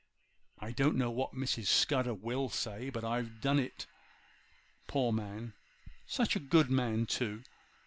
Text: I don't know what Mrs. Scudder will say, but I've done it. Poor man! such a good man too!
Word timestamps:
I 0.57 0.71
don't 0.71 0.95
know 0.95 1.11
what 1.11 1.35
Mrs. 1.35 1.67
Scudder 1.67 2.15
will 2.15 2.49
say, 2.49 2.89
but 2.89 3.03
I've 3.03 3.39
done 3.39 3.59
it. 3.59 3.85
Poor 4.87 5.11
man! 5.13 5.53
such 6.07 6.35
a 6.35 6.39
good 6.39 6.71
man 6.71 7.05
too! 7.05 7.43